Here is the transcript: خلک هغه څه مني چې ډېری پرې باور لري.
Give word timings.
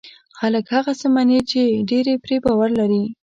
خلک 0.39 0.65
هغه 0.75 0.91
څه 0.99 1.07
مني 1.15 1.39
چې 1.51 1.61
ډېری 1.89 2.15
پرې 2.23 2.37
باور 2.45 2.69
لري. 2.79 3.03